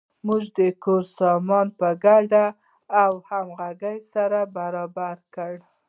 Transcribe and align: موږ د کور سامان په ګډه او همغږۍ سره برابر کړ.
موږ 0.27 0.43
د 0.57 0.59
کور 0.83 1.03
سامان 1.19 1.67
په 1.79 1.89
ګډه 2.05 2.45
او 3.03 3.11
همغږۍ 3.29 3.99
سره 4.13 4.39
برابر 4.57 5.15
کړ. 5.35 5.53